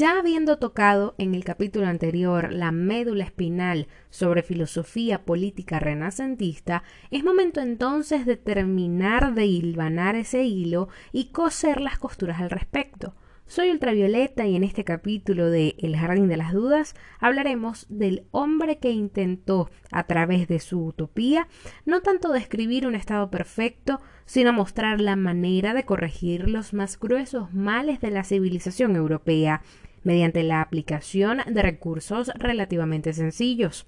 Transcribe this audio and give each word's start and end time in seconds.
Ya 0.00 0.18
habiendo 0.18 0.56
tocado 0.56 1.14
en 1.18 1.34
el 1.34 1.44
capítulo 1.44 1.86
anterior 1.86 2.54
la 2.54 2.72
médula 2.72 3.22
espinal 3.22 3.86
sobre 4.08 4.42
filosofía 4.42 5.26
política 5.26 5.78
renacentista, 5.78 6.84
es 7.10 7.22
momento 7.22 7.60
entonces 7.60 8.24
de 8.24 8.38
terminar 8.38 9.34
de 9.34 9.44
hilvanar 9.44 10.16
ese 10.16 10.44
hilo 10.44 10.88
y 11.12 11.32
coser 11.32 11.82
las 11.82 11.98
costuras 11.98 12.40
al 12.40 12.48
respecto. 12.48 13.14
Soy 13.44 13.68
Ultravioleta 13.70 14.46
y 14.46 14.56
en 14.56 14.64
este 14.64 14.84
capítulo 14.84 15.50
de 15.50 15.74
El 15.76 15.96
Jardín 15.96 16.28
de 16.28 16.36
las 16.38 16.54
Dudas 16.54 16.94
hablaremos 17.18 17.84
del 17.90 18.24
hombre 18.30 18.78
que 18.78 18.92
intentó, 18.92 19.68
a 19.90 20.04
través 20.04 20.48
de 20.48 20.60
su 20.60 20.82
utopía, 20.82 21.46
no 21.84 22.00
tanto 22.00 22.32
describir 22.32 22.86
un 22.86 22.94
estado 22.94 23.30
perfecto, 23.30 24.00
sino 24.24 24.52
mostrar 24.52 25.00
la 25.00 25.16
manera 25.16 25.74
de 25.74 25.84
corregir 25.84 26.48
los 26.48 26.72
más 26.72 26.98
gruesos 26.98 27.52
males 27.52 28.00
de 28.00 28.12
la 28.12 28.22
civilización 28.22 28.94
europea, 28.94 29.62
mediante 30.02 30.42
la 30.42 30.60
aplicación 30.60 31.38
de 31.46 31.62
recursos 31.62 32.30
relativamente 32.36 33.12
sencillos. 33.12 33.86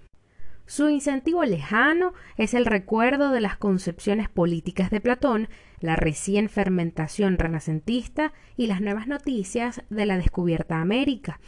Su 0.67 0.89
incentivo 0.89 1.45
lejano 1.45 2.15
es 2.37 2.55
el 2.55 2.65
recuerdo 2.65 3.31
de 3.31 3.41
las 3.41 3.57
concepciones 3.57 4.29
políticas 4.29 4.91
de 4.91 5.01
Platón, 5.01 5.49
la 5.81 5.97
recién 5.97 6.49
fermentación 6.49 7.37
renacentista 7.37 8.33
y 8.57 8.69
las 8.69 8.81
nuevas 8.81 9.09
noticias 9.09 9.83
de 9.91 10.07
la 10.07 10.17
descubierta 10.17 10.81
América. 10.81 11.41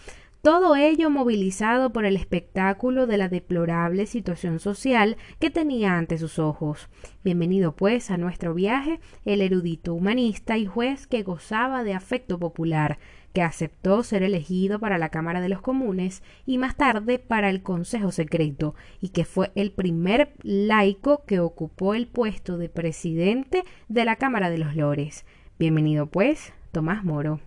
Todo 0.43 0.77
ello 0.77 1.09
movilizado 1.09 1.91
por 1.91 2.05
el 2.05 2.17
espectáculo 2.17 3.07
de 3.07 3.17
la 3.17 3.31
deplorable 3.31 4.05
situación 4.05 4.59
social 4.59 5.17
que 5.39 5.49
tenía 5.49 5.97
ante 5.97 6.19
sus 6.19 6.39
ojos. 6.39 6.91
Bienvenido 7.23 7.75
pues 7.75 8.11
a 8.11 8.19
nuestro 8.19 8.53
viaje 8.53 9.01
el 9.25 9.41
erudito 9.41 9.95
humanista 9.95 10.59
y 10.59 10.67
juez 10.67 11.07
que 11.07 11.23
gozaba 11.23 11.83
de 11.83 11.95
afecto 11.95 12.39
popular, 12.39 12.99
que 13.35 13.43
aceptó 13.43 14.03
ser 14.05 14.23
elegido 14.23 14.79
para 14.79 14.97
la 14.97 15.11
Cámara 15.11 15.41
de 15.41 15.49
los 15.51 15.61
Comunes 15.61 16.23
y 16.47 16.57
más 16.57 16.77
tarde 16.77 17.19
para 17.19 17.51
el 17.51 17.63
Consejo 17.63 18.13
Secreto, 18.13 18.77
y 19.01 19.09
que 19.09 19.25
fue 19.25 19.51
el 19.57 19.73
primer 19.73 20.33
laico 20.43 21.25
que 21.27 21.41
ocupó 21.41 21.95
el 21.95 22.07
puesto 22.07 22.57
de 22.57 22.69
presidente 22.69 23.65
de 23.89 24.05
la 24.05 24.17
Cámara 24.17 24.51
de 24.51 24.59
los 24.59 24.77
Lores. 24.77 25.27
Bienvenido 25.59 26.07
pues, 26.07 26.53
Tomás 26.71 27.05
Moro. 27.05 27.41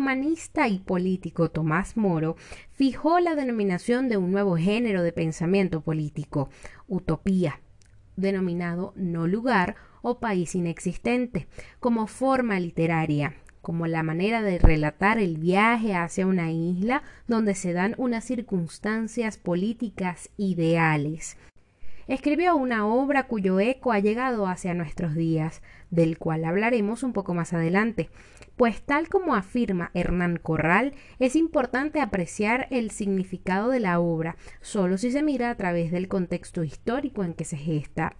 Humanista 0.00 0.66
y 0.66 0.78
político 0.78 1.50
Tomás 1.50 1.96
Moro 1.96 2.36
fijó 2.72 3.20
la 3.20 3.34
denominación 3.34 4.08
de 4.08 4.16
un 4.16 4.32
nuevo 4.32 4.56
género 4.56 5.02
de 5.02 5.12
pensamiento 5.12 5.82
político, 5.82 6.48
utopía, 6.88 7.60
denominado 8.16 8.94
no 8.96 9.26
lugar 9.26 9.76
o 10.00 10.18
país 10.18 10.54
inexistente, 10.54 11.48
como 11.80 12.06
forma 12.06 12.58
literaria, 12.58 13.34
como 13.60 13.86
la 13.86 14.02
manera 14.02 14.40
de 14.40 14.58
relatar 14.58 15.18
el 15.18 15.36
viaje 15.36 15.94
hacia 15.94 16.26
una 16.26 16.50
isla 16.50 17.02
donde 17.28 17.54
se 17.54 17.74
dan 17.74 17.94
unas 17.98 18.24
circunstancias 18.24 19.36
políticas 19.36 20.30
ideales. 20.38 21.36
Escribió 22.08 22.56
una 22.56 22.86
obra 22.86 23.26
cuyo 23.26 23.60
eco 23.60 23.92
ha 23.92 23.98
llegado 23.98 24.46
hacia 24.46 24.74
nuestros 24.74 25.14
días, 25.14 25.62
del 25.90 26.18
cual 26.18 26.44
hablaremos 26.44 27.02
un 27.02 27.12
poco 27.12 27.34
más 27.34 27.52
adelante, 27.52 28.10
pues 28.56 28.82
tal 28.82 29.08
como 29.08 29.34
afirma 29.34 29.90
Hernán 29.94 30.36
Corral, 30.36 30.92
es 31.18 31.36
importante 31.36 32.00
apreciar 32.00 32.66
el 32.70 32.90
significado 32.90 33.70
de 33.70 33.80
la 33.80 34.00
obra 34.00 34.36
solo 34.60 34.98
si 34.98 35.10
se 35.12 35.22
mira 35.22 35.50
a 35.50 35.56
través 35.56 35.90
del 35.90 36.08
contexto 36.08 36.64
histórico 36.64 37.24
en 37.24 37.34
que 37.34 37.44
se 37.44 37.56
gesta. 37.56 38.16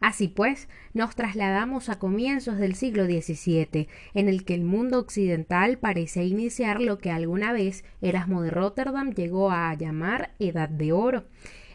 Así 0.00 0.28
pues, 0.28 0.68
nos 0.92 1.14
trasladamos 1.14 1.88
a 1.88 1.98
comienzos 1.98 2.58
del 2.58 2.74
siglo 2.74 3.04
XVII, 3.06 3.88
en 4.12 4.28
el 4.28 4.44
que 4.44 4.54
el 4.54 4.64
mundo 4.64 4.98
occidental 4.98 5.78
parece 5.78 6.24
iniciar 6.24 6.80
lo 6.80 6.98
que 6.98 7.10
alguna 7.10 7.52
vez 7.52 7.84
Erasmo 8.02 8.42
de 8.42 8.50
Rotterdam 8.50 9.12
llegó 9.12 9.50
a 9.50 9.72
llamar 9.74 10.34
Edad 10.38 10.68
de 10.68 10.92
Oro 10.92 11.24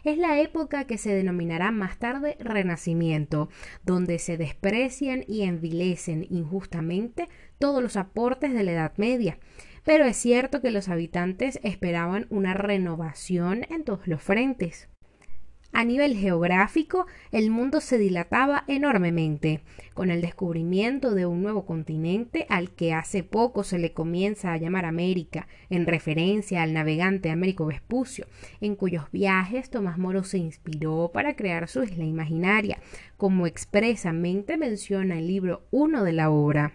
es 0.04 0.18
la 0.18 0.40
época 0.40 0.84
que 0.84 0.98
se 0.98 1.14
denominará 1.14 1.70
más 1.70 1.98
tarde 1.98 2.36
Renacimiento, 2.40 3.48
donde 3.84 4.18
se 4.18 4.36
desprecian 4.36 5.24
y 5.26 5.42
envilecen 5.42 6.26
injustamente 6.30 7.28
todos 7.58 7.82
los 7.82 7.96
aportes 7.96 8.52
de 8.52 8.62
la 8.62 8.72
Edad 8.72 8.92
Media. 8.96 9.38
Pero 9.84 10.04
es 10.04 10.16
cierto 10.16 10.60
que 10.60 10.70
los 10.70 10.88
habitantes 10.88 11.58
esperaban 11.62 12.26
una 12.30 12.54
renovación 12.54 13.66
en 13.70 13.84
todos 13.84 14.06
los 14.06 14.22
frentes. 14.22 14.88
A 15.72 15.84
nivel 15.84 16.16
geográfico, 16.16 17.06
el 17.30 17.50
mundo 17.50 17.80
se 17.80 17.96
dilataba 17.96 18.64
enormemente, 18.66 19.62
con 19.94 20.10
el 20.10 20.20
descubrimiento 20.20 21.14
de 21.14 21.26
un 21.26 21.42
nuevo 21.42 21.64
continente 21.64 22.44
al 22.48 22.70
que 22.72 22.92
hace 22.92 23.22
poco 23.22 23.62
se 23.62 23.78
le 23.78 23.92
comienza 23.92 24.52
a 24.52 24.56
llamar 24.56 24.84
América, 24.84 25.46
en 25.68 25.86
referencia 25.86 26.62
al 26.62 26.72
navegante 26.72 27.30
Américo 27.30 27.66
Vespucio, 27.66 28.26
en 28.60 28.74
cuyos 28.74 29.04
viajes 29.12 29.70
Tomás 29.70 29.96
Moro 29.96 30.24
se 30.24 30.38
inspiró 30.38 31.12
para 31.14 31.36
crear 31.36 31.68
su 31.68 31.84
isla 31.84 32.04
imaginaria, 32.04 32.78
como 33.16 33.46
expresamente 33.46 34.56
menciona 34.56 35.18
el 35.18 35.28
libro 35.28 35.66
1 35.70 36.02
de 36.02 36.12
la 36.12 36.30
obra. 36.30 36.72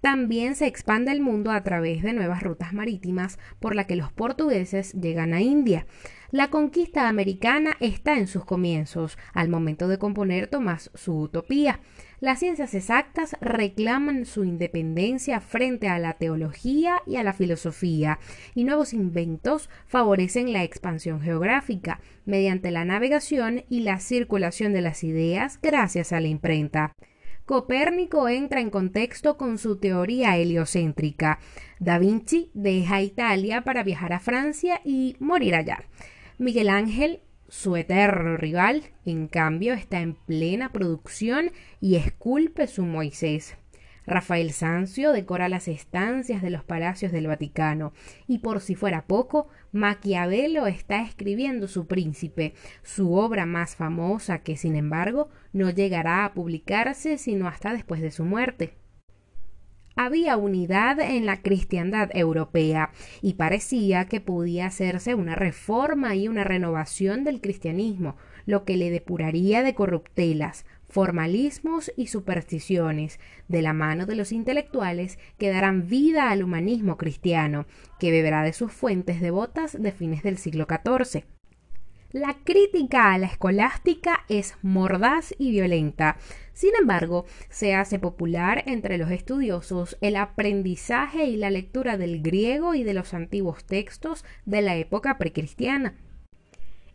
También 0.00 0.54
se 0.54 0.66
expande 0.66 1.10
el 1.10 1.20
mundo 1.20 1.50
a 1.50 1.62
través 1.62 2.02
de 2.02 2.12
nuevas 2.12 2.42
rutas 2.42 2.72
marítimas 2.72 3.38
por 3.60 3.74
las 3.74 3.86
que 3.86 3.96
los 3.96 4.12
portugueses 4.12 4.92
llegan 4.92 5.32
a 5.32 5.40
India, 5.40 5.86
la 6.30 6.48
conquista 6.50 7.08
americana 7.08 7.76
está 7.80 8.18
en 8.18 8.26
sus 8.26 8.44
comienzos, 8.44 9.16
al 9.32 9.48
momento 9.48 9.88
de 9.88 9.98
componer 9.98 10.48
Tomás 10.48 10.90
su 10.94 11.20
utopía. 11.20 11.80
Las 12.18 12.40
ciencias 12.40 12.74
exactas 12.74 13.36
reclaman 13.40 14.24
su 14.24 14.44
independencia 14.44 15.40
frente 15.40 15.88
a 15.88 15.98
la 15.98 16.14
teología 16.14 17.02
y 17.06 17.16
a 17.16 17.22
la 17.22 17.32
filosofía, 17.32 18.18
y 18.54 18.64
nuevos 18.64 18.92
inventos 18.92 19.70
favorecen 19.86 20.52
la 20.52 20.64
expansión 20.64 21.20
geográfica 21.20 22.00
mediante 22.24 22.70
la 22.70 22.84
navegación 22.84 23.64
y 23.68 23.80
la 23.80 24.00
circulación 24.00 24.72
de 24.72 24.80
las 24.80 25.04
ideas 25.04 25.58
gracias 25.62 26.12
a 26.12 26.20
la 26.20 26.28
imprenta. 26.28 26.94
Copérnico 27.44 28.28
entra 28.28 28.60
en 28.60 28.70
contexto 28.70 29.36
con 29.36 29.58
su 29.58 29.76
teoría 29.76 30.36
heliocéntrica. 30.36 31.38
Da 31.78 31.98
Vinci 31.98 32.50
deja 32.54 33.02
Italia 33.02 33.62
para 33.62 33.84
viajar 33.84 34.12
a 34.12 34.18
Francia 34.18 34.80
y 34.84 35.14
morir 35.20 35.54
allá. 35.54 35.84
Miguel 36.38 36.68
Ángel, 36.68 37.20
su 37.48 37.76
eterno 37.76 38.36
rival, 38.36 38.82
en 39.06 39.26
cambio, 39.26 39.72
está 39.72 40.00
en 40.00 40.12
plena 40.14 40.70
producción 40.70 41.50
y 41.80 41.96
esculpe 41.96 42.66
su 42.66 42.84
Moisés. 42.84 43.56
Rafael 44.06 44.52
Sancio 44.52 45.12
decora 45.12 45.48
las 45.48 45.66
estancias 45.66 46.42
de 46.42 46.50
los 46.50 46.62
palacios 46.62 47.10
del 47.10 47.26
Vaticano 47.26 47.94
y 48.26 48.38
por 48.38 48.60
si 48.60 48.74
fuera 48.74 49.06
poco, 49.06 49.48
Maquiavelo 49.72 50.66
está 50.66 51.00
escribiendo 51.00 51.68
su 51.68 51.86
príncipe, 51.86 52.52
su 52.82 53.14
obra 53.14 53.46
más 53.46 53.74
famosa 53.74 54.40
que 54.40 54.58
sin 54.58 54.76
embargo 54.76 55.30
no 55.54 55.70
llegará 55.70 56.26
a 56.26 56.34
publicarse 56.34 57.16
sino 57.16 57.48
hasta 57.48 57.72
después 57.72 58.02
de 58.02 58.10
su 58.10 58.24
muerte 58.24 58.74
había 59.96 60.36
unidad 60.36 61.00
en 61.00 61.26
la 61.26 61.40
cristiandad 61.42 62.10
europea 62.14 62.92
y 63.22 63.34
parecía 63.34 64.04
que 64.04 64.20
podía 64.20 64.66
hacerse 64.66 65.14
una 65.14 65.34
reforma 65.34 66.14
y 66.14 66.28
una 66.28 66.44
renovación 66.44 67.24
del 67.24 67.40
cristianismo, 67.40 68.16
lo 68.44 68.64
que 68.64 68.76
le 68.76 68.90
depuraría 68.90 69.62
de 69.62 69.74
corruptelas, 69.74 70.66
formalismos 70.88 71.92
y 71.96 72.06
supersticiones, 72.06 73.18
de 73.48 73.62
la 73.62 73.72
mano 73.72 74.06
de 74.06 74.14
los 74.14 74.32
intelectuales 74.32 75.18
que 75.38 75.50
darán 75.50 75.88
vida 75.88 76.30
al 76.30 76.44
humanismo 76.44 76.96
cristiano, 76.96 77.66
que 77.98 78.10
beberá 78.10 78.42
de 78.42 78.52
sus 78.52 78.72
fuentes 78.72 79.20
devotas 79.20 79.80
de 79.80 79.92
fines 79.92 80.22
del 80.22 80.38
siglo 80.38 80.66
XIV. 80.68 81.35
La 82.12 82.36
crítica 82.44 83.12
a 83.12 83.18
la 83.18 83.26
escolástica 83.26 84.24
es 84.28 84.54
mordaz 84.62 85.34
y 85.38 85.50
violenta. 85.50 86.16
Sin 86.52 86.70
embargo, 86.80 87.26
se 87.50 87.74
hace 87.74 87.98
popular 87.98 88.62
entre 88.66 88.96
los 88.96 89.10
estudiosos 89.10 89.98
el 90.00 90.14
aprendizaje 90.14 91.24
y 91.24 91.36
la 91.36 91.50
lectura 91.50 91.98
del 91.98 92.22
griego 92.22 92.74
y 92.74 92.84
de 92.84 92.94
los 92.94 93.12
antiguos 93.12 93.64
textos 93.64 94.24
de 94.44 94.62
la 94.62 94.76
época 94.76 95.18
precristiana. 95.18 95.96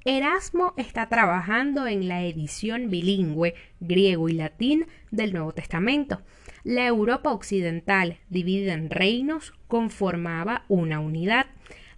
Erasmo 0.05 0.73
está 0.77 1.09
trabajando 1.09 1.87
en 1.87 2.07
la 2.07 2.23
edición 2.23 2.89
bilingüe 2.89 3.53
griego 3.81 4.29
y 4.29 4.33
latín 4.33 4.87
del 5.11 5.33
Nuevo 5.33 5.51
Testamento. 5.51 6.21
La 6.63 6.87
Europa 6.87 7.31
occidental, 7.31 8.17
dividida 8.29 8.73
en 8.73 8.89
reinos, 8.89 9.53
conformaba 9.67 10.63
una 10.69 10.99
unidad 11.01 11.47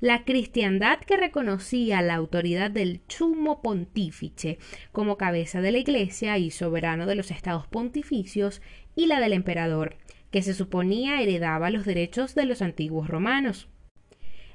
la 0.03 0.25
cristiandad 0.25 1.00
que 1.00 1.15
reconocía 1.15 2.01
la 2.01 2.15
autoridad 2.15 2.69
del 2.69 3.00
sumo 3.07 3.61
pontífice 3.61 4.59
como 4.91 5.15
cabeza 5.15 5.61
de 5.61 5.71
la 5.71 5.77
Iglesia 5.77 6.38
y 6.38 6.51
soberano 6.51 7.05
de 7.05 7.15
los 7.15 7.31
estados 7.31 7.67
pontificios, 7.67 8.61
y 8.97 9.05
la 9.05 9.21
del 9.21 9.31
emperador, 9.31 9.95
que 10.29 10.41
se 10.41 10.53
suponía 10.53 11.21
heredaba 11.21 11.69
los 11.69 11.85
derechos 11.85 12.35
de 12.35 12.45
los 12.45 12.61
antiguos 12.61 13.07
romanos. 13.07 13.69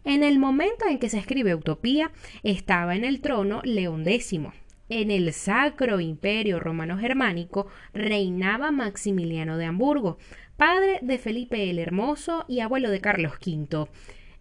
En 0.05 0.23
el 0.23 0.39
momento 0.39 0.85
en 0.87 0.99
que 0.99 1.09
se 1.09 1.19
escribe 1.19 1.55
Utopía, 1.55 2.13
estaba 2.43 2.95
en 2.95 3.07
el 3.07 3.23
trono 3.23 3.63
León 3.65 4.07
X. 4.07 4.39
En 4.91 5.11
el 5.11 5.33
Sacro 5.33 5.99
Imperio 6.01 6.61
Romano 6.61 6.99
Germánico 6.99 7.69
reinaba 7.95 8.71
Maximiliano 8.71 9.57
de 9.57 9.65
Hamburgo, 9.65 10.19
padre 10.59 10.99
de 11.01 11.17
Felipe 11.17 11.71
el 11.71 11.79
Hermoso 11.79 12.45
y 12.49 12.61
abuelo 12.61 12.91
de 12.91 13.01
Carlos 13.01 13.33
V. 13.41 13.89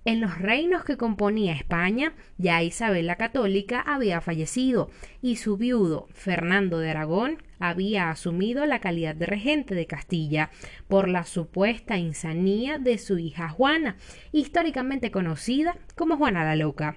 En 0.08 0.22
los 0.22 0.38
reinos 0.38 0.86
que 0.86 0.96
componía 0.96 1.52
España, 1.52 2.14
ya 2.38 2.64
Isabel 2.64 3.08
la 3.08 3.18
Católica 3.18 3.82
había 3.82 4.22
fallecido 4.22 4.90
y 5.22 5.36
su 5.36 5.58
viudo, 5.58 6.08
Fernando 6.14 6.80
de 6.80 6.92
Aragón, 6.92 7.44
había 7.60 8.10
asumido 8.10 8.66
la 8.66 8.80
calidad 8.80 9.16
de 9.16 9.26
regente 9.26 9.76
de 9.76 9.86
Castilla 9.86 10.50
por 10.88 11.10
la 11.10 11.26
supuesta 11.26 11.98
insanía 11.98 12.78
de 12.78 13.00
su 13.00 13.18
hija 13.18 13.50
Juana, 13.50 13.98
históricamente 14.32 15.12
conocida 15.12 15.76
como 15.98 16.16
Juana 16.16 16.46
la 16.46 16.56
Loca. 16.56 16.96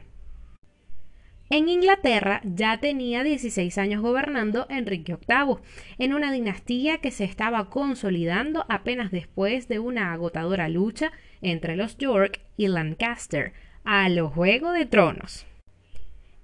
En 1.53 1.69
Inglaterra 1.69 2.41
ya 2.45 2.79
tenía 2.79 3.25
16 3.25 3.77
años 3.77 4.03
gobernando 4.03 4.67
Enrique 4.71 5.17
VIII, 5.17 5.57
en 5.99 6.15
una 6.15 6.31
dinastía 6.31 6.99
que 6.99 7.11
se 7.11 7.25
estaba 7.25 7.71
consolidando 7.71 8.65
apenas 8.69 9.11
después 9.11 9.67
de 9.67 9.81
una 9.81 10.13
agotadora 10.13 10.69
lucha 10.69 11.11
entre 11.43 11.75
los 11.75 11.99
York 11.99 12.41
y 12.57 12.69
Lancaster 12.69 13.53
a 13.83 14.09
los 14.09 14.33
Juego 14.33 14.71
de 14.71 14.87
Tronos. 14.87 15.45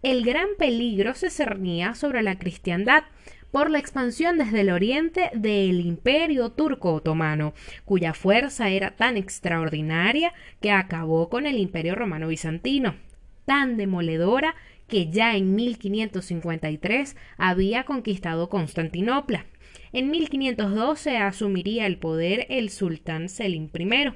El 0.03 0.25
gran 0.25 0.49
peligro 0.59 1.15
se 1.15 1.31
cernía 1.31 1.95
sobre 1.95 2.25
la 2.25 2.37
cristiandad 2.37 3.05
por 3.53 3.71
la 3.71 3.79
expansión 3.79 4.39
desde 4.39 4.63
el 4.63 4.71
oriente 4.71 5.31
del 5.35 5.81
imperio 5.87 6.51
turco 6.51 6.93
otomano, 6.93 7.55
cuya 7.85 8.13
fuerza 8.13 8.71
era 8.71 8.97
tan 8.97 9.17
extraordinaria 9.17 10.33
que 10.61 10.73
acabó 10.73 11.29
con 11.29 11.47
el 11.47 11.59
imperio 11.59 11.95
romano 11.95 12.27
bizantino, 12.27 12.97
tan 13.45 13.77
demoledora 13.77 14.57
que 14.89 15.11
ya 15.11 15.37
en 15.37 15.55
1553 15.55 17.17
había 17.37 17.85
conquistado 17.85 18.49
Constantinopla. 18.49 19.47
En 19.93 20.11
1512 20.11 21.17
asumiría 21.19 21.87
el 21.87 21.99
poder 21.99 22.47
el 22.51 22.71
sultán 22.71 23.29
Selim 23.29 23.71
I, 23.75 24.13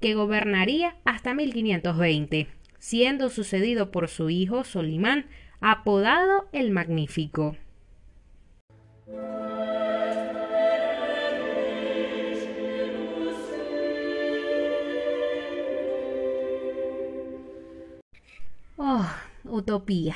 que 0.00 0.14
gobernaría 0.14 0.96
hasta 1.04 1.34
1520, 1.34 2.48
siendo 2.78 3.30
sucedido 3.30 3.90
por 3.90 4.08
su 4.08 4.30
hijo 4.30 4.64
Solimán, 4.64 5.26
apodado 5.60 6.48
el 6.52 6.70
Magnífico. 6.70 7.56
Oh, 18.76 19.06
Utopía, 19.44 20.14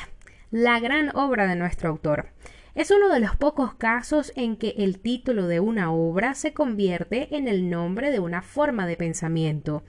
la 0.51 0.79
gran 0.79 1.15
obra 1.17 1.47
de 1.47 1.57
nuestro 1.57 1.89
autor. 1.89 2.29
Es 2.77 2.91
uno 2.91 3.09
de 3.09 3.21
los 3.21 3.35
pocos 3.37 3.75
casos 3.75 4.33
en 4.37 4.57
que 4.57 4.75
el 4.79 5.01
título 5.01 5.49
de 5.49 5.61
una 5.61 5.91
obra 5.91 6.35
se 6.35 6.53
convierte 6.53 7.35
en 7.37 7.49
el 7.49 7.69
nombre 7.69 8.11
de 8.11 8.21
una 8.21 8.43
forma 8.43 8.87
de 8.87 8.97
pensamiento. 8.97 9.83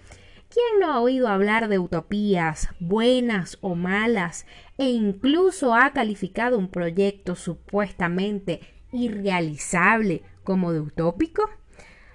¿Quién 0.49 0.79
no 0.79 0.93
ha 0.93 1.01
oído 1.01 1.27
hablar 1.27 1.67
de 1.67 1.77
utopías, 1.77 2.69
buenas 2.79 3.57
o 3.61 3.75
malas, 3.75 4.45
e 4.77 4.89
incluso 4.89 5.75
ha 5.75 5.91
calificado 5.91 6.57
un 6.57 6.69
proyecto 6.69 7.35
supuestamente 7.35 8.61
irrealizable 8.91 10.23
como 10.43 10.71
de 10.71 10.79
utópico? 10.79 11.49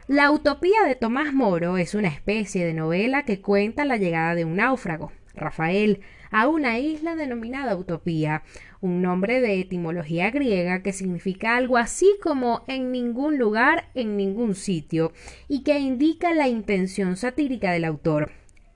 La 0.08 0.30
utopía 0.30 0.82
de 0.86 0.96
Tomás 0.96 1.32
Moro 1.32 1.76
es 1.76 1.94
una 1.94 2.08
especie 2.08 2.64
de 2.64 2.74
novela 2.74 3.24
que 3.24 3.40
cuenta 3.40 3.84
la 3.84 3.98
llegada 3.98 4.34
de 4.34 4.44
un 4.44 4.56
náufrago, 4.56 5.12
Rafael, 5.34 6.00
a 6.30 6.48
una 6.48 6.78
isla 6.78 7.14
denominada 7.14 7.76
Utopía, 7.76 8.42
un 8.80 9.02
nombre 9.02 9.40
de 9.40 9.60
etimología 9.60 10.30
griega 10.30 10.82
que 10.82 10.92
significa 10.92 11.56
algo 11.56 11.76
así 11.76 12.14
como 12.22 12.64
en 12.66 12.92
ningún 12.92 13.38
lugar, 13.38 13.90
en 13.94 14.16
ningún 14.16 14.54
sitio, 14.54 15.12
y 15.48 15.62
que 15.62 15.78
indica 15.78 16.34
la 16.34 16.48
intención 16.48 17.16
satírica 17.16 17.72
del 17.72 17.84
autor. 17.84 18.32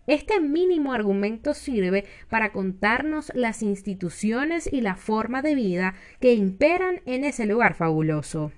Este 0.06 0.40
mínimo 0.40 0.92
argumento 0.92 1.52
sirve 1.52 2.04
para 2.30 2.52
contarnos 2.52 3.32
las 3.34 3.62
instituciones 3.62 4.72
y 4.72 4.80
la 4.80 4.94
forma 4.94 5.42
de 5.42 5.56
vida 5.56 5.94
que 6.20 6.34
imperan 6.34 7.00
en 7.06 7.24
ese 7.24 7.44
lugar 7.44 7.74
fabuloso. 7.74 8.52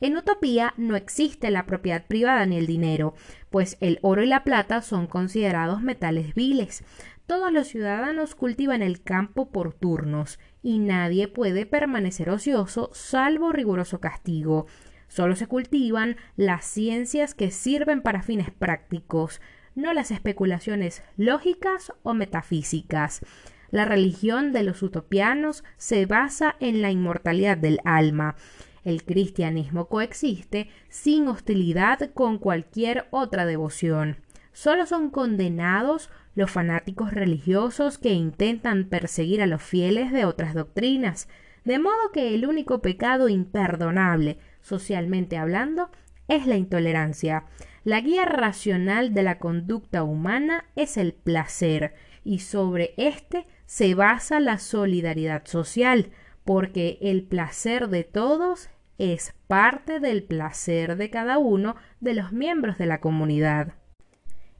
En 0.00 0.16
Utopía 0.16 0.74
no 0.76 0.96
existe 0.96 1.50
la 1.50 1.64
propiedad 1.64 2.04
privada 2.06 2.44
ni 2.44 2.56
el 2.56 2.66
dinero, 2.66 3.14
pues 3.48 3.78
el 3.80 4.00
oro 4.02 4.22
y 4.22 4.26
la 4.26 4.42
plata 4.42 4.82
son 4.82 5.06
considerados 5.06 5.80
metales 5.80 6.34
viles. 6.34 6.82
Todos 7.26 7.50
los 7.50 7.68
ciudadanos 7.68 8.34
cultivan 8.34 8.82
el 8.82 9.02
campo 9.02 9.50
por 9.50 9.72
turnos 9.72 10.38
y 10.62 10.78
nadie 10.78 11.26
puede 11.26 11.64
permanecer 11.64 12.28
ocioso 12.28 12.90
salvo 12.92 13.50
riguroso 13.50 13.98
castigo. 13.98 14.66
Solo 15.08 15.34
se 15.34 15.46
cultivan 15.46 16.16
las 16.36 16.66
ciencias 16.66 17.34
que 17.34 17.50
sirven 17.50 18.02
para 18.02 18.22
fines 18.22 18.50
prácticos, 18.50 19.40
no 19.74 19.94
las 19.94 20.10
especulaciones 20.10 21.02
lógicas 21.16 21.94
o 22.02 22.12
metafísicas. 22.12 23.20
La 23.70 23.86
religión 23.86 24.52
de 24.52 24.62
los 24.62 24.82
utopianos 24.82 25.64
se 25.78 26.04
basa 26.04 26.56
en 26.60 26.82
la 26.82 26.90
inmortalidad 26.90 27.56
del 27.56 27.80
alma. 27.84 28.36
El 28.84 29.02
cristianismo 29.02 29.88
coexiste 29.88 30.68
sin 30.90 31.26
hostilidad 31.28 32.10
con 32.12 32.38
cualquier 32.38 33.08
otra 33.10 33.46
devoción. 33.46 34.23
Solo 34.54 34.86
son 34.86 35.10
condenados 35.10 36.10
los 36.36 36.48
fanáticos 36.48 37.12
religiosos 37.12 37.98
que 37.98 38.12
intentan 38.12 38.84
perseguir 38.84 39.42
a 39.42 39.46
los 39.46 39.60
fieles 39.60 40.12
de 40.12 40.24
otras 40.24 40.54
doctrinas, 40.54 41.28
de 41.64 41.80
modo 41.80 42.12
que 42.12 42.36
el 42.36 42.46
único 42.46 42.80
pecado 42.80 43.28
imperdonable, 43.28 44.38
socialmente 44.60 45.36
hablando, 45.36 45.90
es 46.28 46.46
la 46.46 46.56
intolerancia. 46.56 47.46
La 47.82 48.00
guía 48.00 48.26
racional 48.26 49.12
de 49.12 49.24
la 49.24 49.38
conducta 49.38 50.04
humana 50.04 50.66
es 50.76 50.98
el 50.98 51.14
placer, 51.14 51.94
y 52.22 52.38
sobre 52.38 52.94
éste 52.96 53.48
se 53.66 53.96
basa 53.96 54.38
la 54.38 54.58
solidaridad 54.58 55.46
social, 55.46 56.12
porque 56.44 56.98
el 57.02 57.24
placer 57.24 57.88
de 57.88 58.04
todos 58.04 58.70
es 58.98 59.34
parte 59.48 59.98
del 59.98 60.22
placer 60.22 60.96
de 60.96 61.10
cada 61.10 61.38
uno 61.38 61.74
de 61.98 62.14
los 62.14 62.32
miembros 62.32 62.78
de 62.78 62.86
la 62.86 63.00
comunidad. 63.00 63.74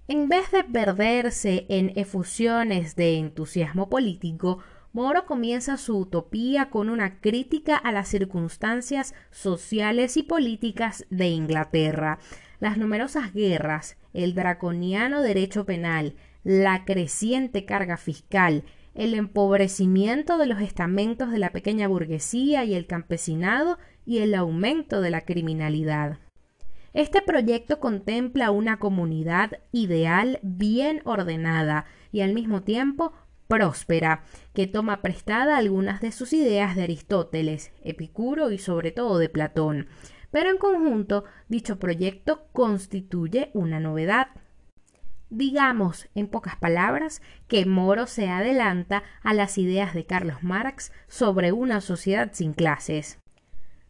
En 0.06 0.28
vez 0.28 0.50
de 0.50 0.64
perderse 0.64 1.64
en 1.70 1.90
efusiones 1.96 2.94
de 2.94 3.16
entusiasmo 3.16 3.88
político, 3.88 4.58
Moro 4.92 5.24
comienza 5.24 5.78
su 5.78 5.96
utopía 5.96 6.68
con 6.68 6.90
una 6.90 7.20
crítica 7.20 7.74
a 7.76 7.90
las 7.90 8.08
circunstancias 8.08 9.14
sociales 9.30 10.18
y 10.18 10.22
políticas 10.22 11.06
de 11.08 11.28
Inglaterra, 11.28 12.18
las 12.60 12.76
numerosas 12.76 13.32
guerras, 13.32 13.96
el 14.12 14.34
draconiano 14.34 15.22
derecho 15.22 15.64
penal, 15.64 16.16
la 16.44 16.84
creciente 16.84 17.64
carga 17.64 17.96
fiscal, 17.96 18.62
el 18.94 19.14
empobrecimiento 19.14 20.36
de 20.36 20.46
los 20.46 20.60
estamentos 20.60 21.30
de 21.30 21.38
la 21.38 21.50
pequeña 21.50 21.88
burguesía 21.88 22.64
y 22.64 22.74
el 22.74 22.86
campesinado 22.86 23.78
y 24.04 24.18
el 24.18 24.34
aumento 24.34 25.00
de 25.00 25.10
la 25.10 25.22
criminalidad. 25.22 26.18
Este 26.94 27.22
proyecto 27.22 27.80
contempla 27.80 28.52
una 28.52 28.78
comunidad 28.78 29.58
ideal 29.72 30.38
bien 30.42 31.02
ordenada 31.04 31.86
y 32.12 32.20
al 32.20 32.32
mismo 32.32 32.62
tiempo 32.62 33.12
próspera, 33.48 34.22
que 34.54 34.68
toma 34.68 35.02
prestada 35.02 35.56
algunas 35.56 36.00
de 36.00 36.12
sus 36.12 36.32
ideas 36.32 36.76
de 36.76 36.84
Aristóteles, 36.84 37.72
Epicuro 37.82 38.52
y 38.52 38.58
sobre 38.58 38.92
todo 38.92 39.18
de 39.18 39.28
Platón. 39.28 39.88
Pero 40.30 40.50
en 40.50 40.56
conjunto, 40.56 41.24
dicho 41.48 41.80
proyecto 41.80 42.46
constituye 42.52 43.50
una 43.54 43.80
novedad. 43.80 44.28
Digamos, 45.30 46.08
en 46.14 46.28
pocas 46.28 46.54
palabras, 46.54 47.22
que 47.48 47.66
Moro 47.66 48.06
se 48.06 48.28
adelanta 48.28 49.02
a 49.24 49.34
las 49.34 49.58
ideas 49.58 49.94
de 49.94 50.06
Carlos 50.06 50.44
Marx 50.44 50.92
sobre 51.08 51.50
una 51.50 51.80
sociedad 51.80 52.30
sin 52.32 52.52
clases. 52.52 53.18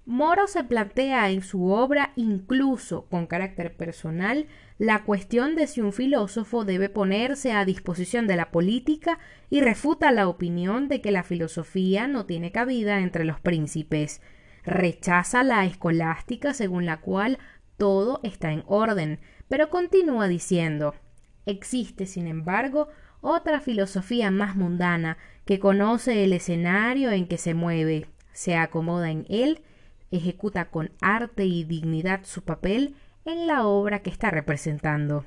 Moro 0.07 0.47
se 0.49 0.65
plantea 0.65 1.31
en 1.31 1.41
su 1.41 1.71
obra, 1.71 2.13
incluso 2.15 3.07
con 3.07 3.27
carácter 3.27 3.75
personal, 3.75 4.47
la 4.77 5.03
cuestión 5.05 5.57
de 5.57 5.67
si 5.67 5.81
un 5.81 5.95
filósofo 5.95 6.67
debe 6.67 6.91
ponerse 6.91 7.53
a 7.53 7.65
disposición 7.65 8.27
de 8.27 8.37
la 8.37 8.51
política 8.51 9.19
y 9.49 9.63
refuta 9.63 10.13
la 10.13 10.29
opinión 10.29 10.89
de 10.89 11.01
que 11.01 11.11
la 11.11 11.23
filosofía 11.23 12.07
no 12.07 12.27
tiene 12.27 12.53
cabida 12.53 13.01
entre 13.01 13.25
los 13.25 13.41
príncipes. 13.41 14.21
Rechaza 14.63 15.43
la 15.43 15.65
escolástica 15.65 16.53
según 16.53 16.85
la 16.85 17.01
cual 17.01 17.39
todo 17.79 18.21
está 18.25 18.53
en 18.53 18.63
orden, 18.67 19.21
pero 19.49 19.71
continúa 19.71 20.29
diciendo 20.29 20.95
existe, 21.47 22.07
sin 22.07 22.27
embargo, 22.27 22.89
otra 23.23 23.61
filosofía 23.61 24.31
más 24.31 24.55
mundana 24.55 25.17
que 25.47 25.59
conoce 25.59 26.25
el 26.25 26.35
escenario 26.35 27.11
en 27.11 27.27
que 27.27 27.39
se 27.39 27.55
mueve, 27.55 28.07
se 28.33 28.57
acomoda 28.57 29.11
en 29.11 29.25
él 29.31 29.63
ejecuta 30.17 30.67
con 30.71 30.93
arte 31.01 31.45
y 31.45 31.65
dignidad 31.65 32.21
su 32.25 32.43
papel 32.43 32.97
en 33.25 33.47
la 33.47 33.67
obra 33.67 34.01
que 34.01 34.11
está 34.11 34.31
representando. 34.31 35.25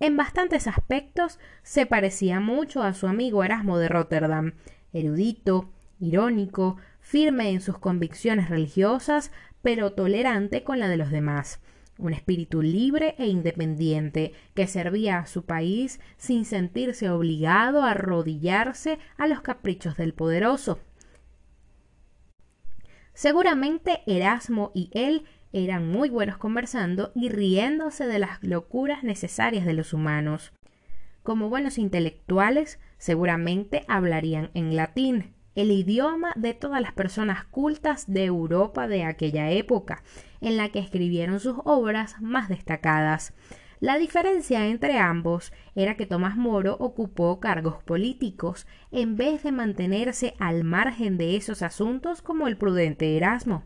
En 0.00 0.18
bastantes 0.18 0.66
aspectos 0.66 1.38
se 1.62 1.86
parecía 1.86 2.38
mucho 2.38 2.82
a 2.82 2.92
su 2.92 3.06
amigo 3.06 3.42
Erasmo 3.42 3.78
de 3.78 3.88
Rotterdam, 3.88 4.52
erudito, 4.92 5.70
irónico, 5.98 6.76
firme 7.00 7.50
en 7.50 7.62
sus 7.62 7.78
convicciones 7.78 8.50
religiosas, 8.50 9.30
pero 9.62 9.94
tolerante 9.94 10.62
con 10.62 10.78
la 10.78 10.88
de 10.88 10.98
los 10.98 11.10
demás 11.10 11.60
un 11.98 12.12
espíritu 12.12 12.62
libre 12.62 13.14
e 13.18 13.26
independiente 13.26 14.32
que 14.54 14.66
servía 14.66 15.18
a 15.18 15.26
su 15.26 15.44
país 15.44 16.00
sin 16.16 16.44
sentirse 16.44 17.10
obligado 17.10 17.82
a 17.82 17.92
arrodillarse 17.92 18.98
a 19.16 19.26
los 19.26 19.40
caprichos 19.42 19.96
del 19.96 20.14
poderoso. 20.14 20.80
Seguramente 23.12 24.02
Erasmo 24.06 24.72
y 24.74 24.90
él 24.92 25.24
eran 25.52 25.88
muy 25.88 26.10
buenos 26.10 26.36
conversando 26.36 27.12
y 27.14 27.28
riéndose 27.28 28.06
de 28.06 28.18
las 28.18 28.42
locuras 28.42 29.04
necesarias 29.04 29.64
de 29.64 29.74
los 29.74 29.92
humanos. 29.92 30.52
Como 31.22 31.48
buenos 31.48 31.78
intelectuales, 31.78 32.80
seguramente 32.98 33.84
hablarían 33.86 34.50
en 34.54 34.74
latín, 34.74 35.32
el 35.54 35.70
idioma 35.70 36.32
de 36.34 36.54
todas 36.54 36.82
las 36.82 36.92
personas 36.92 37.44
cultas 37.44 38.12
de 38.12 38.24
Europa 38.24 38.88
de 38.88 39.04
aquella 39.04 39.52
época, 39.52 40.02
en 40.44 40.56
la 40.56 40.68
que 40.68 40.78
escribieron 40.78 41.40
sus 41.40 41.56
obras 41.64 42.20
más 42.20 42.48
destacadas. 42.48 43.34
La 43.80 43.98
diferencia 43.98 44.66
entre 44.66 44.98
ambos 44.98 45.52
era 45.74 45.96
que 45.96 46.06
Tomás 46.06 46.36
Moro 46.36 46.76
ocupó 46.78 47.40
cargos 47.40 47.82
políticos 47.82 48.66
en 48.92 49.16
vez 49.16 49.42
de 49.42 49.52
mantenerse 49.52 50.34
al 50.38 50.64
margen 50.64 51.18
de 51.18 51.36
esos 51.36 51.62
asuntos 51.62 52.22
como 52.22 52.46
el 52.46 52.56
prudente 52.56 53.16
Erasmo. 53.16 53.64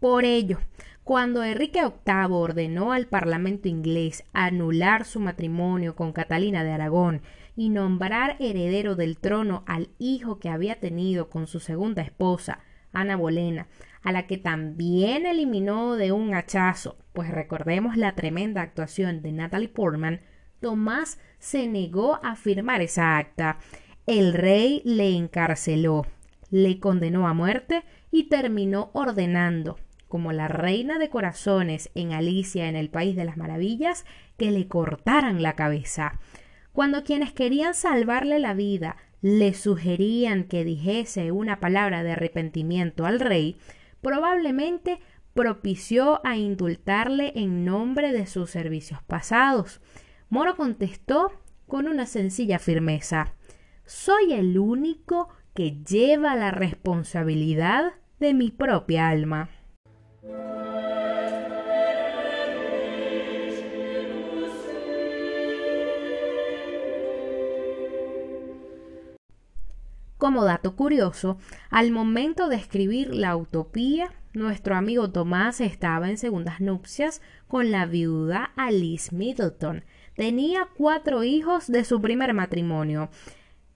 Por 0.00 0.24
ello, 0.24 0.58
cuando 1.04 1.44
Enrique 1.44 1.82
VIII 1.82 2.26
ordenó 2.30 2.92
al 2.92 3.06
Parlamento 3.06 3.68
inglés 3.68 4.24
anular 4.32 5.04
su 5.04 5.20
matrimonio 5.20 5.94
con 5.94 6.12
Catalina 6.12 6.64
de 6.64 6.72
Aragón 6.72 7.22
y 7.56 7.68
nombrar 7.68 8.36
heredero 8.38 8.96
del 8.96 9.18
trono 9.18 9.64
al 9.66 9.90
hijo 9.98 10.38
que 10.38 10.48
había 10.48 10.80
tenido 10.80 11.28
con 11.28 11.46
su 11.46 11.60
segunda 11.60 12.02
esposa, 12.02 12.60
Ana 12.92 13.16
Bolena, 13.16 13.66
a 14.02 14.12
la 14.12 14.26
que 14.26 14.38
también 14.38 15.26
eliminó 15.26 15.96
de 15.96 16.12
un 16.12 16.34
hachazo, 16.34 16.96
pues 17.12 17.30
recordemos 17.30 17.96
la 17.96 18.14
tremenda 18.14 18.62
actuación 18.62 19.22
de 19.22 19.32
Natalie 19.32 19.68
Portman, 19.68 20.20
Tomás 20.60 21.18
se 21.38 21.66
negó 21.66 22.20
a 22.22 22.36
firmar 22.36 22.82
esa 22.82 23.16
acta. 23.16 23.58
El 24.06 24.34
rey 24.34 24.82
le 24.84 25.16
encarceló, 25.16 26.06
le 26.50 26.78
condenó 26.78 27.26
a 27.26 27.34
muerte 27.34 27.82
y 28.10 28.24
terminó 28.24 28.90
ordenando, 28.92 29.78
como 30.08 30.32
la 30.32 30.48
reina 30.48 30.98
de 30.98 31.08
corazones 31.08 31.90
en 31.94 32.12
Alicia 32.12 32.68
en 32.68 32.76
el 32.76 32.90
País 32.90 33.16
de 33.16 33.24
las 33.24 33.36
Maravillas, 33.36 34.04
que 34.36 34.50
le 34.50 34.68
cortaran 34.68 35.42
la 35.42 35.54
cabeza. 35.54 36.18
Cuando 36.72 37.04
quienes 37.04 37.32
querían 37.32 37.74
salvarle 37.74 38.38
la 38.38 38.54
vida 38.54 38.96
le 39.22 39.52
sugerían 39.54 40.44
que 40.44 40.64
dijese 40.64 41.30
una 41.30 41.60
palabra 41.60 42.02
de 42.02 42.12
arrepentimiento 42.12 43.06
al 43.06 43.20
rey, 43.20 43.58
probablemente 44.00 44.98
propició 45.34 46.20
a 46.24 46.36
indultarle 46.36 47.32
en 47.36 47.64
nombre 47.64 48.12
de 48.12 48.26
sus 48.26 48.50
servicios 48.50 49.02
pasados. 49.02 49.80
Moro 50.28 50.56
contestó 50.56 51.32
con 51.66 51.86
una 51.86 52.06
sencilla 52.06 52.58
firmeza 52.58 53.34
Soy 53.84 54.32
el 54.32 54.58
único 54.58 55.28
que 55.54 55.82
lleva 55.82 56.36
la 56.36 56.50
responsabilidad 56.50 57.92
de 58.18 58.34
mi 58.34 58.50
propia 58.50 59.08
alma. 59.08 59.50
Como 70.20 70.44
dato 70.44 70.76
curioso, 70.76 71.38
al 71.70 71.92
momento 71.92 72.50
de 72.50 72.56
escribir 72.56 73.14
La 73.14 73.34
Utopía, 73.36 74.12
nuestro 74.34 74.76
amigo 74.76 75.10
Tomás 75.10 75.62
estaba 75.62 76.10
en 76.10 76.18
segundas 76.18 76.60
nupcias 76.60 77.22
con 77.48 77.70
la 77.70 77.86
viuda 77.86 78.52
Alice 78.54 79.16
Middleton. 79.16 79.82
Tenía 80.14 80.68
cuatro 80.76 81.24
hijos 81.24 81.68
de 81.68 81.84
su 81.84 82.02
primer 82.02 82.34
matrimonio, 82.34 83.08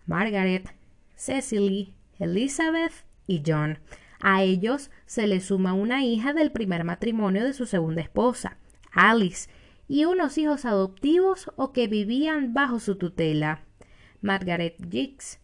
Margaret, 0.04 0.70
Cecily, 1.16 1.94
Elizabeth 2.18 2.92
y 3.26 3.42
John. 3.46 3.78
A 4.20 4.42
ellos 4.42 4.90
se 5.06 5.26
le 5.26 5.40
suma 5.40 5.72
una 5.72 6.04
hija 6.04 6.34
del 6.34 6.52
primer 6.52 6.84
matrimonio 6.84 7.42
de 7.42 7.54
su 7.54 7.64
segunda 7.64 8.02
esposa, 8.02 8.58
Alice, 8.92 9.48
y 9.88 10.04
unos 10.04 10.36
hijos 10.36 10.66
adoptivos 10.66 11.50
o 11.56 11.72
que 11.72 11.88
vivían 11.88 12.52
bajo 12.52 12.80
su 12.80 12.96
tutela. 12.96 13.64
Margaret 14.20 14.76
Giggs, 14.90 15.38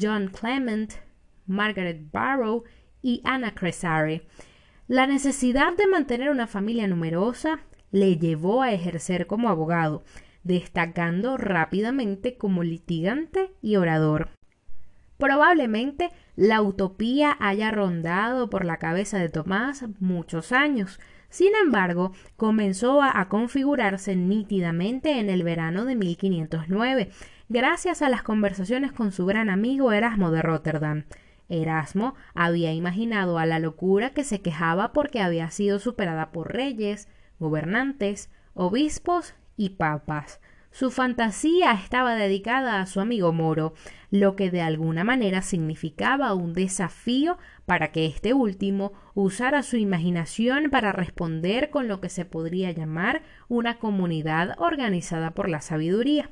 John 0.00 0.28
Clement, 0.28 0.92
Margaret 1.46 2.10
Barrow 2.10 2.64
y 3.02 3.20
Anna 3.24 3.54
Cresare. 3.54 4.26
La 4.88 5.06
necesidad 5.06 5.76
de 5.76 5.86
mantener 5.86 6.30
una 6.30 6.46
familia 6.46 6.86
numerosa 6.86 7.60
le 7.90 8.16
llevó 8.18 8.62
a 8.62 8.72
ejercer 8.72 9.26
como 9.26 9.48
abogado, 9.48 10.04
destacando 10.44 11.36
rápidamente 11.36 12.36
como 12.36 12.62
litigante 12.62 13.52
y 13.60 13.76
orador. 13.76 14.30
Probablemente 15.18 16.10
la 16.34 16.62
utopía 16.62 17.36
haya 17.38 17.70
rondado 17.70 18.50
por 18.50 18.64
la 18.64 18.78
cabeza 18.78 19.18
de 19.18 19.28
Tomás 19.28 19.84
muchos 20.00 20.50
años. 20.50 20.98
Sin 21.32 21.54
embargo, 21.64 22.12
comenzó 22.36 23.00
a, 23.02 23.26
configurarse 23.30 24.14
nítidamente 24.14 25.18
en 25.18 25.30
el 25.30 25.44
verano 25.44 25.86
de 25.86 25.96
1509, 25.96 27.08
gracias 27.48 28.02
a 28.02 28.10
las 28.10 28.22
conversaciones 28.22 28.92
con 28.92 29.12
su 29.12 29.24
gran 29.24 29.48
amigo 29.48 29.92
Erasmo 29.92 30.30
de 30.30 30.42
Rotterdam. 30.42 31.04
Erasmo 31.48 32.14
había 32.34 32.74
imaginado 32.74 33.38
a 33.38 33.46
la 33.46 33.60
locura 33.60 34.10
que 34.10 34.24
se 34.24 34.42
quejaba 34.42 34.92
porque 34.92 35.22
había 35.22 35.50
sido 35.50 35.78
superada 35.78 36.32
por 36.32 36.52
reyes, 36.52 37.08
gobernantes, 37.38 38.30
obispos 38.52 39.34
y 39.56 39.70
papas. 39.70 40.38
Su 40.72 40.90
fantasía 40.90 41.72
estaba 41.72 42.14
dedicada 42.14 42.80
a 42.80 42.86
su 42.86 43.00
amigo 43.00 43.30
Moro, 43.34 43.74
lo 44.10 44.36
que 44.36 44.50
de 44.50 44.62
alguna 44.62 45.04
manera 45.04 45.42
significaba 45.42 46.32
un 46.32 46.54
desafío 46.54 47.36
para 47.66 47.92
que 47.92 48.06
éste 48.06 48.32
último 48.32 48.94
usara 49.12 49.62
su 49.62 49.76
imaginación 49.76 50.70
para 50.70 50.92
responder 50.92 51.68
con 51.68 51.88
lo 51.88 52.00
que 52.00 52.08
se 52.08 52.24
podría 52.24 52.70
llamar 52.70 53.20
una 53.48 53.78
comunidad 53.78 54.54
organizada 54.56 55.32
por 55.32 55.50
la 55.50 55.60
sabiduría. 55.60 56.30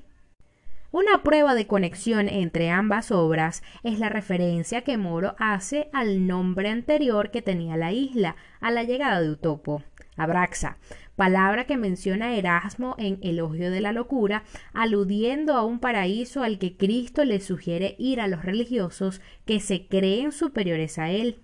Una 0.90 1.23
prueba 1.23 1.54
de 1.54 1.66
conexión 1.66 2.26
entre 2.30 2.70
ambas 2.70 3.12
obras 3.12 3.62
es 3.82 3.99
la 3.99 4.09
referencia 4.09 4.85
que 4.85 4.97
Moro 4.97 5.37
hace 5.38 5.90
al 5.92 6.26
nombre 6.26 6.70
anterior 6.70 7.30
que 7.30 7.42
tenía 7.42 7.76
la 7.76 7.92
isla 7.92 8.37
a 8.61 8.70
la 8.70 8.85
llegada 8.85 9.20
de 9.20 9.30
Utopo, 9.30 9.85
Abraxa, 10.16 10.78
palabra 11.20 11.66
que 11.66 11.76
menciona 11.76 12.34
Erasmo 12.34 12.94
en 12.96 13.18
Elogio 13.20 13.70
de 13.70 13.82
la 13.82 13.92
Locura, 13.92 14.42
aludiendo 14.72 15.52
a 15.52 15.62
un 15.62 15.78
paraíso 15.78 16.42
al 16.42 16.58
que 16.58 16.78
Cristo 16.78 17.26
le 17.26 17.40
sugiere 17.40 17.94
ir 17.98 18.22
a 18.22 18.26
los 18.26 18.42
religiosos 18.42 19.20
que 19.44 19.60
se 19.60 19.86
creen 19.86 20.32
superiores 20.32 20.98
a 20.98 21.10
él. 21.10 21.42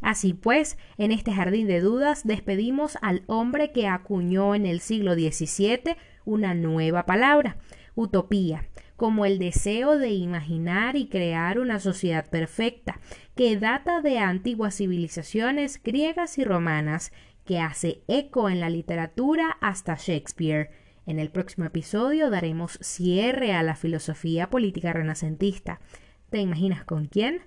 Así 0.00 0.32
pues, 0.32 0.78
en 0.96 1.10
este 1.10 1.32
jardín 1.32 1.66
de 1.66 1.80
dudas 1.80 2.24
despedimos 2.24 2.98
al 3.02 3.24
hombre 3.26 3.72
que 3.72 3.88
acuñó 3.88 4.54
en 4.54 4.64
el 4.64 4.78
siglo 4.78 5.14
XVII 5.14 5.96
una 6.24 6.54
nueva 6.54 7.04
palabra, 7.04 7.56
utopía, 7.96 8.68
como 8.94 9.24
el 9.24 9.40
deseo 9.40 9.98
de 9.98 10.10
imaginar 10.10 10.94
y 10.94 11.08
crear 11.08 11.58
una 11.58 11.80
sociedad 11.80 12.30
perfecta, 12.30 13.00
que 13.34 13.56
data 13.56 14.02
de 14.02 14.18
antiguas 14.18 14.76
civilizaciones 14.76 15.82
griegas 15.82 16.38
y 16.38 16.44
romanas, 16.44 17.10
que 17.50 17.58
hace 17.58 18.04
eco 18.06 18.48
en 18.48 18.60
la 18.60 18.70
literatura 18.70 19.56
hasta 19.60 19.96
Shakespeare. 19.96 20.70
En 21.04 21.18
el 21.18 21.32
próximo 21.32 21.66
episodio 21.66 22.30
daremos 22.30 22.78
cierre 22.80 23.54
a 23.54 23.64
la 23.64 23.74
filosofía 23.74 24.50
política 24.50 24.92
renacentista. 24.92 25.80
¿Te 26.30 26.38
imaginas 26.38 26.84
con 26.84 27.06
quién? 27.06 27.40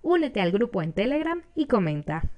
Únete 0.00 0.40
al 0.40 0.52
grupo 0.52 0.80
en 0.80 0.92
Telegram 0.92 1.42
y 1.56 1.66
comenta. 1.66 2.30